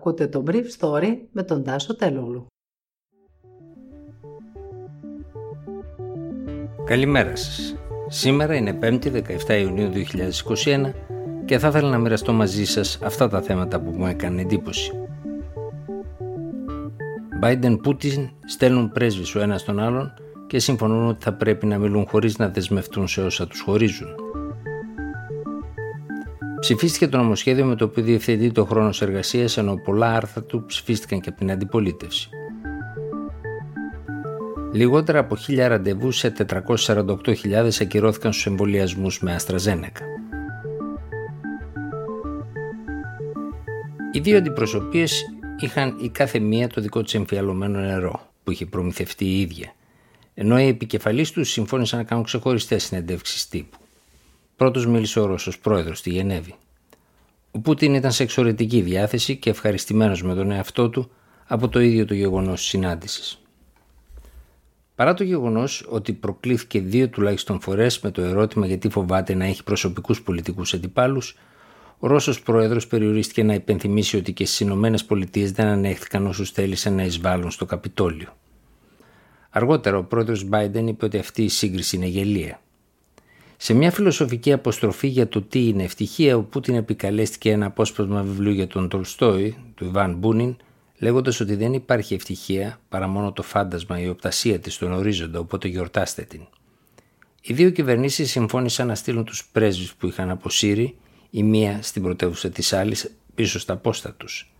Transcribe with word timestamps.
Ακούτε 0.00 0.26
το 0.26 0.44
Brief 0.46 0.64
Story 0.78 1.16
με 1.32 1.42
τον 1.42 1.64
Τάσο 1.64 1.96
Τελούλου. 1.96 2.46
Καλημέρα 6.84 7.36
σας. 7.36 7.76
Σήμερα 8.08 8.54
είναι 8.54 8.78
5η 8.82 9.22
17 9.46 9.60
Ιουνίου 9.60 9.90
2021 10.64 10.92
και 11.44 11.58
θα 11.58 11.68
ήθελα 11.68 11.88
να 11.88 11.98
μοιραστώ 11.98 12.32
μαζί 12.32 12.64
σας 12.64 12.98
αυτά 13.02 13.28
τα 13.28 13.42
θέματα 13.42 13.80
που 13.80 13.90
μου 13.90 14.06
έκανε 14.06 14.40
εντύπωση. 14.40 14.92
Biden 17.42 17.78
Πούτιν 17.82 18.30
στέλνουν 18.46 18.92
πρέσβεις 18.92 19.34
ο 19.34 19.40
ένας 19.40 19.64
τον 19.64 19.80
άλλον 19.80 20.12
και 20.46 20.58
συμφωνούν 20.58 21.08
ότι 21.08 21.24
θα 21.24 21.32
πρέπει 21.34 21.66
να 21.66 21.78
μιλούν 21.78 22.06
χωρίς 22.08 22.38
να 22.38 22.48
δεσμευτούν 22.48 23.08
σε 23.08 23.22
όσα 23.22 23.46
τους 23.46 23.60
χωρίζουν. 23.60 24.19
Ψηφίστηκε 26.60 27.08
το 27.08 27.16
νομοσχέδιο 27.16 27.64
με 27.64 27.76
το 27.76 27.84
οποίο 27.84 28.02
διευθετεί 28.02 28.52
το 28.52 28.64
χρόνος 28.64 29.02
εργασίας, 29.02 29.56
ενώ 29.56 29.74
πολλά 29.84 30.14
άρθρα 30.14 30.42
του 30.42 30.64
ψηφίστηκαν 30.66 31.20
και 31.20 31.28
από 31.28 31.38
την 31.38 31.50
αντιπολίτευση. 31.50 32.28
Λιγότερα 34.72 35.18
από 35.18 35.36
1000 35.48 35.68
ραντεβού 35.68 36.10
σε 36.10 36.34
448.000 36.86 37.80
ακυρώθηκαν 37.80 38.32
στους 38.32 38.46
εμβολιασμούς 38.46 39.20
με 39.20 39.34
Αστραζένεκα. 39.34 40.04
Οι 44.12 44.20
δύο 44.20 44.36
αντιπροσωπείες 44.36 45.24
είχαν 45.60 45.96
η 46.00 46.08
κάθε 46.08 46.38
μία 46.38 46.68
το 46.68 46.80
δικό 46.80 47.02
της 47.02 47.14
εμφιαλωμένο 47.14 47.78
νερό 47.78 48.20
που 48.44 48.50
είχε 48.50 48.66
προμηθευτεί 48.66 49.24
η 49.24 49.40
ίδια, 49.40 49.72
ενώ 50.34 50.60
οι 50.60 50.66
επικεφαλείς 50.66 51.30
τους 51.30 51.50
συμφώνησαν 51.50 51.98
να 51.98 52.04
κάνουν 52.04 52.24
ξεχωριστές 52.24 52.84
συνεντεύξεις 52.84 53.48
τύπου. 53.48 53.78
Πρώτος 54.60 54.86
μίλησε 54.86 55.20
ο 55.20 55.26
Ρώσος 55.26 55.58
πρόεδρος 55.58 55.98
στη 55.98 56.10
Γενέβη. 56.10 56.54
Ο 57.50 57.58
Πούτιν 57.58 57.94
ήταν 57.94 58.12
σε 58.12 58.22
εξωρετική 58.22 58.80
διάθεση 58.80 59.36
και 59.36 59.50
ευχαριστημένος 59.50 60.22
με 60.22 60.34
τον 60.34 60.50
εαυτό 60.50 60.88
του 60.88 61.10
από 61.46 61.68
το 61.68 61.80
ίδιο 61.80 62.04
το 62.04 62.14
γεγονός 62.14 62.60
της 62.60 62.68
συνάντησης. 62.68 63.42
Παρά 64.94 65.14
το 65.14 65.24
γεγονός 65.24 65.86
ότι 65.88 66.12
προκλήθηκε 66.12 66.80
δύο 66.80 67.08
τουλάχιστον 67.08 67.60
φορές 67.60 68.00
με 68.00 68.10
το 68.10 68.22
ερώτημα 68.22 68.66
γιατί 68.66 68.88
φοβάται 68.88 69.34
να 69.34 69.44
έχει 69.44 69.62
προσωπικούς 69.62 70.22
πολιτικούς 70.22 70.74
αντιπάλους, 70.74 71.36
ο 71.98 72.06
Ρώσος 72.06 72.42
πρόεδρος 72.42 72.86
περιορίστηκε 72.86 73.42
να 73.42 73.54
υπενθυμίσει 73.54 74.16
ότι 74.16 74.32
και 74.32 74.46
στις 74.46 74.60
Ηνωμένες 74.60 75.04
Πολιτείες 75.04 75.52
δεν 75.52 75.66
ανέχθηκαν 75.66 76.26
όσους 76.26 76.50
θέλησαν 76.50 76.94
να 76.94 77.02
εισβάλλουν 77.02 77.50
στο 77.50 77.64
Καπιτόλιο. 77.66 78.36
Αργότερα 79.50 79.98
ο 79.98 80.04
πρόεδρος 80.04 80.48
Biden 80.50 80.84
είπε 80.86 81.04
ότι 81.04 81.18
αυτή 81.18 81.42
η 81.42 81.48
σύγκριση 81.48 81.96
είναι 81.96 82.06
γελία. 82.06 82.60
Σε 83.62 83.74
μια 83.74 83.90
φιλοσοφική 83.90 84.52
αποστροφή 84.52 85.06
για 85.06 85.28
το 85.28 85.42
τι 85.42 85.68
είναι 85.68 85.82
ευτυχία, 85.82 86.36
ο 86.36 86.42
Πούτιν 86.42 86.74
επικαλέστηκε 86.74 87.50
ένα 87.50 87.66
απόσπασμα 87.66 88.22
βιβλίου 88.22 88.52
για 88.52 88.66
τον 88.66 88.88
Τολστόη, 88.88 89.56
του 89.74 89.84
Ιβάν 89.84 90.14
Μπούνιν, 90.14 90.56
λέγοντας 90.98 91.40
ότι 91.40 91.54
δεν 91.54 91.72
υπάρχει 91.72 92.14
ευτυχία 92.14 92.80
παρά 92.88 93.06
μόνο 93.06 93.32
το 93.32 93.42
φάντασμα, 93.42 94.00
η 94.00 94.08
οπτασία 94.08 94.58
της 94.58 94.74
στον 94.74 94.92
ορίζοντα, 94.92 95.38
οπότε 95.38 95.68
γιορτάστε 95.68 96.22
την. 96.22 96.40
Οι 97.42 97.52
δύο 97.52 97.70
κυβερνήσεις 97.70 98.30
συμφώνησαν 98.30 98.86
να 98.86 98.94
στείλουν 98.94 99.24
τους 99.24 99.48
πρέσβεις 99.52 99.94
που 99.94 100.06
είχαν 100.06 100.30
αποσύρει, 100.30 100.96
η 101.30 101.42
μία 101.42 101.78
στην 101.82 102.02
πρωτεύουσα 102.02 102.48
της 102.50 102.72
άλλης, 102.72 103.14
πίσω 103.34 103.58
στα 103.58 103.76
πόστα 103.76 104.12
τους. 104.12 104.52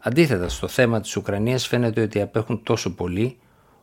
Αντίθετα, 0.00 0.48
στο 0.48 0.68
θέμα 0.68 1.00
της 1.00 1.16
Ουκρανίας 1.16 1.66
φαίνεται 1.66 2.02
ότι 2.02 2.20
απέχουν 2.20 2.62
τόσο 2.62 2.94
πολύ 2.94 3.36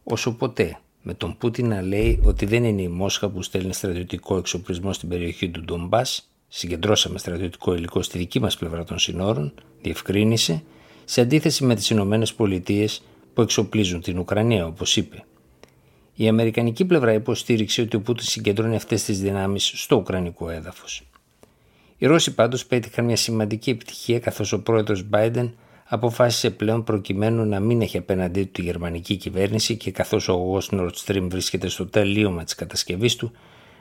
όσο 0.03 0.33
ποτέ 0.33 0.79
με 1.09 1.15
τον 1.15 1.37
Πούτιν 1.37 1.67
να 1.67 1.81
λέει 1.81 2.19
ότι 2.23 2.45
δεν 2.45 2.63
είναι 2.63 2.81
η 2.81 2.87
Μόσχα 2.87 3.29
που 3.29 3.41
στέλνει 3.41 3.73
στρατιωτικό 3.73 4.37
εξοπλισμό 4.37 4.93
στην 4.93 5.09
περιοχή 5.09 5.49
του 5.49 5.61
Ντομπάς, 5.61 6.29
συγκεντρώσαμε 6.47 7.17
στρατιωτικό 7.17 7.73
υλικό 7.75 8.01
στη 8.01 8.17
δική 8.17 8.39
μας 8.39 8.57
πλευρά 8.57 8.83
των 8.83 8.99
συνόρων, 8.99 9.53
διευκρίνησε, 9.81 10.63
σε 11.05 11.21
αντίθεση 11.21 11.63
με 11.63 11.75
τις 11.75 11.89
Ηνωμένες 11.89 12.33
Πολιτείες 12.33 13.01
που 13.33 13.41
εξοπλίζουν 13.41 14.01
την 14.01 14.17
Ουκρανία, 14.17 14.65
όπως 14.65 14.97
είπε. 14.97 15.23
Η 16.15 16.27
Αμερικανική 16.27 16.85
πλευρά 16.85 17.13
υποστήριξε 17.13 17.81
ότι 17.81 17.95
ο 17.95 18.01
Πούτιν 18.01 18.25
συγκεντρώνει 18.25 18.75
αυτές 18.75 19.03
τις 19.03 19.19
δυνάμεις 19.19 19.71
στο 19.75 19.95
Ουκρανικό 19.95 20.49
έδαφος. 20.49 21.03
Οι 21.97 22.05
Ρώσοι 22.05 22.33
πάντως 22.33 22.65
πέτυχαν 22.65 23.05
μια 23.05 23.15
σημαντική 23.15 23.69
επιτυχία 23.69 24.19
καθώς 24.19 24.53
ο 24.53 24.61
πρόεδρος 24.61 25.05
Biden 25.11 25.49
αποφάσισε 25.91 26.49
πλέον 26.49 26.83
προκειμένου 26.83 27.45
να 27.45 27.59
μην 27.59 27.81
έχει 27.81 27.97
απέναντί 27.97 28.43
του 28.43 28.51
τη 28.51 28.61
γερμανική 28.61 29.15
κυβέρνηση 29.15 29.77
και 29.77 29.91
καθώς 29.91 30.27
ο 30.27 30.31
αγωγός 30.33 30.69
Nord 30.71 30.91
Stream 31.05 31.27
βρίσκεται 31.29 31.67
στο 31.67 31.85
τελείωμα 31.85 32.43
της 32.43 32.55
κατασκευής 32.55 33.15
του, 33.15 33.31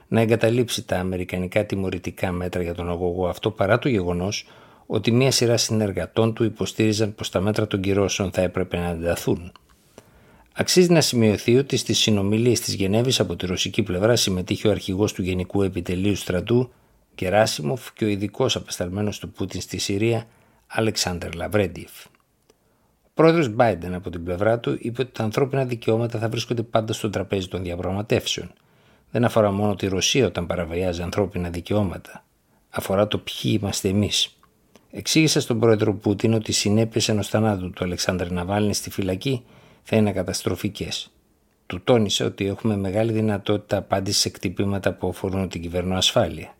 να 0.08 0.20
εγκαταλείψει 0.20 0.86
τα 0.86 0.96
αμερικανικά 0.98 1.66
τιμωρητικά 1.66 2.32
μέτρα 2.32 2.62
για 2.62 2.74
τον 2.74 2.91
αγωγό 2.91 3.28
αυτό 3.28 3.50
παρά 3.50 3.78
το 3.78 3.88
γεγονός 3.88 4.46
ότι 4.86 5.10
μία 5.12 5.30
σειρά 5.30 5.56
συνεργατών 5.56 6.34
του 6.34 6.44
υποστήριζαν 6.44 7.14
πως 7.14 7.30
τα 7.30 7.41
μέτρα 7.41 7.66
των 7.66 7.80
κυρώσεων 7.80 8.30
θα 8.30 8.40
έπρεπε 8.40 8.76
να 8.76 8.88
ενταθούν. 8.88 9.52
Αξίζει 10.52 10.92
να 10.92 11.00
σημειωθεί 11.00 11.56
ότι 11.56 11.76
στις 11.76 11.98
συνομιλίες 11.98 12.60
της 12.60 12.75
Γενέβης 12.75 13.20
από 13.20 13.36
τη 13.36 13.46
ρωσική 13.46 13.82
πλευρά 13.82 14.16
συμμετείχε 14.16 14.69
ο 14.69 14.70
αρχηγός 14.70 15.12
του 15.12 15.22
Γενικού 15.22 15.62
Επιτελείου 15.62 16.16
Στρατού, 16.16 16.70
Γκεράσιμοφ 17.14 17.92
και 17.92 18.04
ο 18.04 18.08
ειδικός 18.08 18.56
απεσταλμένος 18.56 19.19
του 19.19 19.30
Πούτιν 19.30 19.60
στη 19.60 19.78
Συρία, 19.78 20.26
Αλεξάνδρ 20.70 21.34
Λαβρέντιεφ. 21.34 22.04
Ο 23.02 23.10
πρόεδρος 23.14 23.54
Biden 23.58 23.90
από 23.92 24.10
την 24.10 24.24
πλευρά 24.24 24.58
του 24.58 24.76
είπε 24.80 25.02
ότι 25.02 25.12
τα 25.12 25.22
ανθρώπινα 25.22 25.64
δικαιώματα 25.64 26.18
θα 26.18 26.28
βρίσκονται 26.28 26.62
πάντα 26.62 26.92
στο 26.92 27.10
τραπέζι 27.10 27.48
των 27.48 27.62
διαπραγματεύσεων. 27.62 28.52
Δεν 29.10 29.24
αφορά 29.24 29.50
μόνο 29.50 29.74
τη 29.74 29.86
Ρωσία 29.86 30.26
όταν 30.26 30.46
παραβιάζει 30.46 31.02
ανθρώπινα 31.02 31.50
δικαιώματα. 31.50 32.24
Αφορά 32.70 33.08
το 33.08 33.18
ποιοι 33.18 33.58
είμαστε 33.60 33.88
εμείς. 33.88 34.38
Εξήγησε 34.90 35.40
στον 35.40 35.58
πρόεδρο 35.60 35.94
Πούτιν 35.94 36.32
ότι 36.32 36.50
οι 36.50 36.54
συνέπειες 36.54 37.08
ενός 37.08 37.28
θανάτου 37.28 37.70
του 37.70 37.84
Αλεξάνδρ 37.84 38.30
Ναβάλνι 38.30 38.74
στη 38.74 38.90
φυλακή 38.90 39.44
θα 39.82 39.96
είναι 39.96 40.12
καταστροφικές. 40.12 41.10
Του 41.66 41.80
τόνισε 41.84 42.24
ότι 42.24 42.46
έχουμε 42.46 42.76
μεγάλη 42.76 43.12
δυνατότητα 43.12 43.76
απάντησης 43.76 44.20
σε 44.20 44.28
κτυπήματα 44.28 44.92
που 44.92 45.08
αφορούν 45.08 45.48
την 45.48 45.60
κυβερνοασφάλεια. 45.60 46.54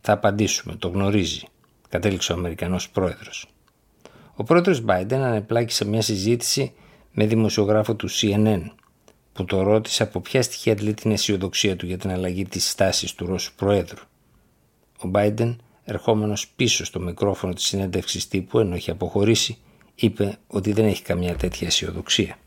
Θα 0.00 0.12
απαντήσουμε, 0.12 0.74
το 0.74 0.88
γνωρίζει 0.88 1.46
κατέληξε 1.88 2.32
ο 2.32 2.34
Αμερικανός 2.34 2.90
πρόεδρος. 2.90 3.46
Ο 4.34 4.44
πρόεδρος 4.44 4.84
Biden 4.86 5.12
ανεπλάκησε 5.12 5.84
μια 5.84 6.02
συζήτηση 6.02 6.72
με 7.12 7.26
δημοσιογράφο 7.26 7.94
του 7.94 8.10
CNN 8.10 8.62
που 9.32 9.44
το 9.44 9.62
ρώτησε 9.62 10.02
από 10.02 10.20
ποια 10.20 10.42
στοιχεία 10.42 10.72
αντλεί 10.72 10.94
την 10.94 11.10
αισιοδοξία 11.10 11.76
του 11.76 11.86
για 11.86 11.98
την 11.98 12.10
αλλαγή 12.10 12.44
της 12.44 12.70
στάσης 12.70 13.14
του 13.14 13.26
Ρώσου 13.26 13.54
Προέδρου. 13.54 14.02
Ο 15.04 15.10
Biden, 15.12 15.56
ερχόμενος 15.84 16.48
πίσω 16.48 16.84
στο 16.84 17.00
μικρόφωνο 17.00 17.52
της 17.52 17.64
συνέντευξης 17.64 18.28
τύπου 18.28 18.58
ενώ 18.58 18.76
είχε 18.76 18.90
αποχωρήσει, 18.90 19.58
είπε 19.94 20.38
ότι 20.46 20.72
δεν 20.72 20.84
έχει 20.84 21.02
καμιά 21.02 21.36
τέτοια 21.36 21.66
αισιοδοξία. 21.66 22.38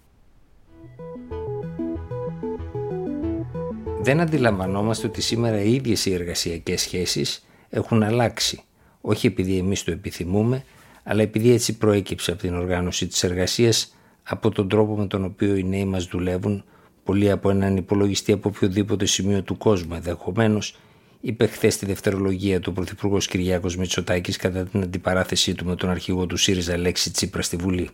Δεν 4.02 4.20
αντιλαμβανόμαστε 4.20 5.08
ότι 5.08 5.22
σήμερα 5.22 5.62
οι 5.62 5.74
ίδιες 5.74 6.06
οι 6.06 6.14
εργασιακές 6.14 6.82
σχέσεις 6.82 7.46
έχουν 7.70 8.04
αλλάξει 8.04 8.64
όχι 9.02 9.28
επειδή 9.28 9.58
εμείς 9.58 9.84
το 9.84 9.92
επιθυμούμε, 9.92 10.64
αλλά 11.04 11.22
επειδή 11.22 11.52
έτσι 11.52 11.78
προέκυψε 11.78 12.32
από 12.32 12.42
την 12.42 12.56
οργάνωση 12.56 13.08
της 13.08 13.24
εργασίας, 13.24 13.96
από 14.24 14.50
τον 14.50 14.70
τρόπο 14.70 14.98
με 14.98 15.08
τον 15.08 15.24
οποίο 15.24 15.56
οι 15.56 15.64
νέοι 15.64 15.86
μας 15.86 16.06
δουλεύουν, 16.06 16.64
πολλοί 17.04 17.32
από 17.32 17.50
έναν 17.50 17.78
υπολογιστή 17.78 18.32
από 18.32 18.50
οποιοδήποτε 18.50 19.06
σημείο 19.06 19.42
του 19.42 19.58
κόσμου 19.58 19.96
ενδεχομένως, 19.96 20.76
είπε 21.22 21.48
χθες 21.48 21.74
στη 21.74 21.86
δευτερολογία 21.86 22.60
του 22.60 22.74
Πρωθυπουργός 22.74 23.28
Κυριάκος 23.28 23.78
Μητσοτάκης 23.78 24.38
κατά 24.38 24.64
την 24.64 24.82
αντιπαράθεσή 24.82 25.54
του 25.54 25.66
με 25.66 25.76
τον 25.76 25.90
αρχηγό 25.90 26.26
του 26.26 26.38
ΣΥΡΙΖΑ 26.38 26.78
Λέξη 26.78 27.12
Τσίπρα 27.12 27.42
στη 27.42 27.56
Βουλή. 27.56 27.90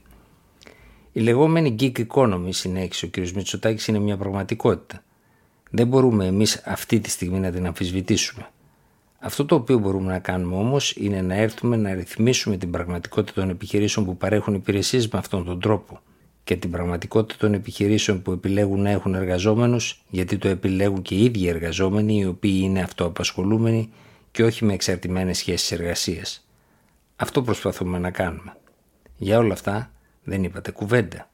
Η 1.11 1.19
λεγόμενη 1.19 1.75
gig 1.79 2.05
economy, 2.07 2.49
συνέχισε 2.49 3.05
ο 3.05 3.09
κ. 3.11 3.17
Μητσοτάκης, 3.17 3.87
είναι 3.87 3.99
μια 3.99 4.17
πραγματικότητα. 4.17 5.03
Δεν 5.69 5.87
μπορούμε 5.87 6.25
εμείς 6.25 6.61
αυτή 6.65 6.99
τη 6.99 7.09
στιγμή 7.09 7.39
να 7.39 7.51
την 7.51 7.65
αμφισβητήσουμε. 7.65 8.49
Αυτό 9.19 9.45
το 9.45 9.55
οποίο 9.55 9.77
μπορούμε 9.77 10.11
να 10.11 10.19
κάνουμε 10.19 10.55
όμως 10.55 10.91
είναι 10.95 11.21
να 11.21 11.35
έρθουμε 11.35 11.75
να 11.75 11.93
ρυθμίσουμε 11.93 12.57
την 12.57 12.71
πραγματικότητα 12.71 13.41
των 13.41 13.49
επιχειρήσεων 13.49 14.05
που 14.05 14.17
παρέχουν 14.17 14.53
υπηρεσίες 14.53 15.07
με 15.07 15.19
αυτόν 15.19 15.45
τον 15.45 15.59
τρόπο 15.59 15.99
και 16.43 16.55
την 16.55 16.71
πραγματικότητα 16.71 17.39
των 17.39 17.53
επιχειρήσεων 17.53 18.21
που 18.21 18.31
επιλέγουν 18.31 18.81
να 18.81 18.89
έχουν 18.89 19.15
εργαζόμενους, 19.15 20.03
γιατί 20.09 20.37
το 20.37 20.47
επιλέγουν 20.47 21.01
και 21.01 21.15
οι 21.15 21.23
ίδιοι 21.23 21.47
εργαζόμενοι 21.47 22.17
οι 22.17 22.25
οποίοι 22.25 22.59
είναι 22.63 22.81
αυτοαπασχολούμενοι 22.81 23.89
και 24.31 24.43
όχι 24.43 24.65
με 24.65 24.73
εξαρτημένες 24.73 25.37
σχέσεις 25.37 25.71
εργασίας. 25.71 26.47
Αυτό 27.15 27.41
προσπαθούμε 27.41 27.99
να 27.99 28.11
κάνουμε. 28.11 28.57
Για 29.17 29.37
όλα 29.37 29.53
αυτά 29.53 29.91
δεν 30.23 30.43
είπατε 30.43 30.71
κουβέντα, 30.71 31.29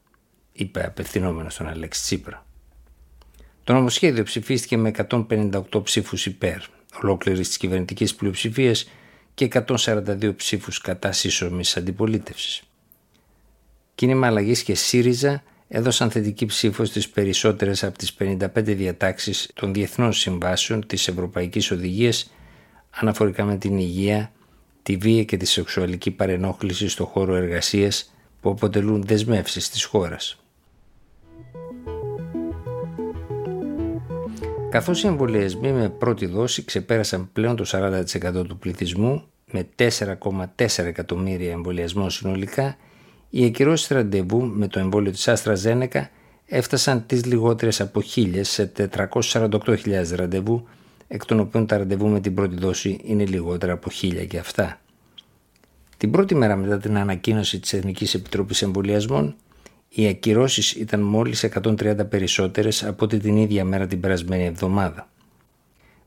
είπε 0.53 0.85
απευθυνόμενος 0.85 1.53
στον 1.53 1.67
Αλέξη 1.67 2.01
Τσίπρα. 2.01 2.45
Το 3.63 3.73
νομοσχέδιο 3.73 4.23
ψηφίστηκε 4.23 4.77
με 4.77 4.91
158 5.09 5.83
ψήφους 5.83 6.25
υπέρ, 6.25 6.57
ολόκληρης 7.01 7.47
της 7.47 7.57
κυβερνητικής 7.57 8.15
πλειοψηφίας 8.15 8.89
και 9.33 9.45
142 9.45 10.35
ψήφους 10.35 10.81
κατά 10.81 11.11
σύσσωμης 11.11 11.77
αντιπολίτευσης. 11.77 12.61
Κίνημα 13.95 14.27
Αλλαγής 14.27 14.63
και 14.63 14.75
ΣΥΡΙΖΑ 14.75 15.43
έδωσαν 15.67 16.11
θετική 16.11 16.45
ψήφο 16.45 16.85
στις 16.85 17.09
περισσότερες 17.09 17.83
από 17.83 17.97
τις 17.97 18.13
55 18.19 18.47
διατάξεις 18.53 19.49
των 19.53 19.73
διεθνών 19.73 20.13
συμβάσεων 20.13 20.87
της 20.87 21.07
Ευρωπαϊκής 21.07 21.71
Οδηγίας 21.71 22.33
αναφορικά 22.89 23.43
με 23.43 23.57
την 23.57 23.77
υγεία, 23.77 24.31
τη 24.83 24.95
βία 24.97 25.23
και 25.23 25.37
τη 25.37 25.45
σεξουαλική 25.45 26.11
παρενόχληση 26.11 26.87
στο 26.87 27.05
χώρο 27.05 27.35
εργασίας 27.35 28.13
που 28.41 28.49
αποτελούν 28.49 29.03
δεσμεύσεις 29.03 29.69
της 29.69 29.83
χώρας. 29.83 30.42
Καθώς 34.73 35.03
οι 35.03 35.07
εμβολιασμοί 35.07 35.71
με 35.71 35.89
πρώτη 35.89 36.25
δόση 36.25 36.63
ξεπέρασαν 36.65 37.29
πλέον 37.33 37.55
το 37.55 37.65
40% 37.67 38.47
του 38.47 38.57
πληθυσμού 38.57 39.23
με 39.51 39.67
4,4 39.75 40.83
εκατομμύρια 40.83 41.51
εμβολιασμών 41.51 42.09
συνολικά, 42.09 42.77
οι 43.29 43.45
ακυρώσεις 43.45 43.87
ραντεβού 43.87 44.45
με 44.45 44.67
το 44.67 44.79
εμβόλιο 44.79 45.11
της 45.11 45.27
Άστρα 45.27 45.55
Ζένεκα 45.55 46.09
έφτασαν 46.45 47.05
τις 47.05 47.25
λιγότερες 47.25 47.81
από 47.81 48.01
χίλιες 48.01 48.49
σε 48.49 48.71
448.000 48.77 50.15
ραντεβού, 50.15 50.67
εκ 51.07 51.25
των 51.25 51.39
οποίων 51.39 51.65
τα 51.65 51.77
ραντεβού 51.77 52.07
με 52.07 52.19
την 52.19 52.33
πρώτη 52.33 52.55
δόση 52.55 52.99
είναι 53.03 53.25
λιγότερα 53.25 53.73
από 53.73 53.89
χίλια 53.89 54.25
και 54.25 54.37
αυτά. 54.37 54.81
Την 55.97 56.11
πρώτη 56.11 56.35
μέρα 56.35 56.55
μετά 56.55 56.77
την 56.77 56.97
ανακοίνωση 56.97 57.59
της 57.59 57.73
Εθνικής 57.73 58.13
Επιτροπής 58.13 58.61
Εμβολιασμών, 58.61 59.35
οι 59.95 60.07
ακυρώσεις 60.07 60.71
ήταν 60.71 60.99
μόλις 60.99 61.43
130 61.43 62.09
περισσότερες 62.09 62.83
από 62.83 63.07
την 63.07 63.37
ίδια 63.37 63.65
μέρα 63.65 63.87
την 63.87 63.99
περασμένη 63.99 64.45
εβδομάδα. 64.45 65.09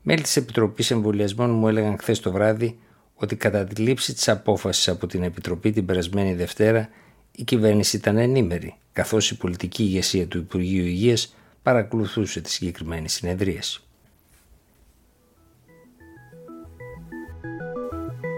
Μέλη 0.01 0.21
της 0.21 0.35
Επιτροπής 0.35 0.91
Εμβολιασμών 0.91 1.49
μου 1.49 1.67
έλεγαν 1.67 1.97
χθες 1.97 2.19
το 2.19 2.31
βράδυ 2.31 2.79
ότι 3.15 3.35
κατά 3.35 3.63
τη 3.63 3.81
λήψη 3.81 4.13
της 4.13 4.29
απόφασης 4.29 4.87
από 4.87 5.07
την 5.07 5.23
Επιτροπή 5.23 5.71
την 5.71 5.85
περασμένη 5.85 6.33
Δευτέρα 6.33 6.89
η 7.31 7.43
κυβέρνηση 7.43 7.95
ήταν 7.95 8.17
ενήμερη, 8.17 8.75
καθώς 8.93 9.31
η 9.31 9.37
πολιτική 9.37 9.83
ηγεσία 9.83 10.27
του 10.27 10.37
Υπουργείου 10.37 10.85
Υγείας 10.85 11.35
παρακολουθούσε 11.63 12.41
τη 12.41 12.51
συγκεκριμένη 12.51 13.09
συνεδρίαση. 13.09 13.81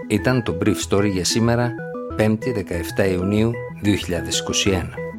Ήταν 0.08 0.42
το 0.42 0.58
Brief 0.64 0.76
Story 0.88 1.10
για 1.10 1.24
σήμερα, 1.24 1.74
5η 2.18 2.64
17 2.96 3.10
Ιουνίου 3.10 3.52
2021. 3.82 5.09